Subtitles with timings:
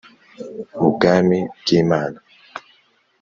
[0.79, 2.17] mu bwami bw Imana